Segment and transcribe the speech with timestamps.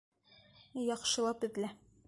[0.85, 1.75] Яҡшылап эҙлә.